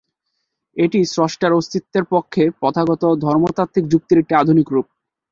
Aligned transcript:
এটি 0.77 0.99
স্রষ্টার 1.05 1.51
অস্তিত্বের 1.53 2.05
পক্ষে 2.13 2.43
প্রথাগত 2.59 3.03
ধর্মতাত্ত্বিক 3.25 3.85
যুক্তির 3.91 4.21
একটি 4.21 4.33
আধুনিক 4.35 4.67
রূপ। 4.71 4.87